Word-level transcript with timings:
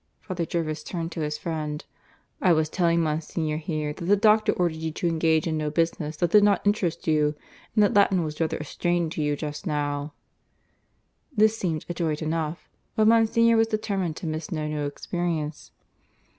(Father 0.19 0.47
Jervis 0.47 0.81
turned 0.83 1.11
to 1.11 1.21
his 1.21 1.37
friend.) 1.37 1.85
"I 2.41 2.53
was 2.53 2.69
telling 2.69 3.01
Monsignor 3.01 3.57
here 3.57 3.93
that 3.93 4.03
the 4.05 4.15
doctor 4.15 4.51
ordered 4.53 4.77
you 4.79 4.89
to 4.93 5.07
engage 5.07 5.45
in 5.45 5.59
no 5.59 5.69
business 5.69 6.17
that 6.17 6.31
did 6.31 6.43
not 6.43 6.65
interest 6.65 7.05
you; 7.05 7.35
and 7.75 7.83
that 7.83 7.93
Latin 7.93 8.23
was 8.23 8.41
rather 8.41 8.57
a 8.57 8.63
strain 8.65 9.11
to 9.11 9.21
you 9.21 9.35
just 9.35 9.67
now" 9.67 10.13
This 11.37 11.55
seemed 11.55 11.85
adroit 11.87 12.23
enough. 12.23 12.67
But 12.95 13.09
Monsignor 13.09 13.57
was 13.57 13.67
determined 13.67 14.15
to 14.15 14.25
miss 14.25 14.51
no 14.51 14.65
new 14.67 14.87
experience. 14.87 15.69